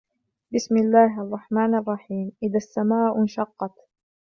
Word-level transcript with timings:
بِسْمِ 0.53 0.77
اللَّهِ 0.77 1.21
الرَّحْمَنِ 1.21 1.75
الرَّحِيمِ 1.75 2.31
إِذَا 2.43 2.57
السَّمَاءُ 2.57 3.19
انْشَقَّتْ 3.21 3.73